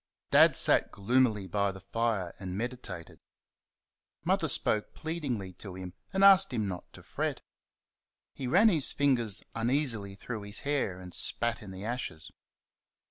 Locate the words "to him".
5.59-5.93